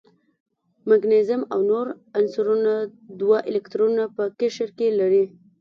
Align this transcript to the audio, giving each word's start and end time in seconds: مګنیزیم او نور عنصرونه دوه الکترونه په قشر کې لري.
مګنیزیم 0.89 1.41
او 1.53 1.59
نور 1.71 1.87
عنصرونه 2.17 2.73
دوه 3.19 3.37
الکترونه 3.49 4.03
په 4.15 4.23
قشر 4.39 4.69
کې 4.77 4.87
لري. 4.99 5.25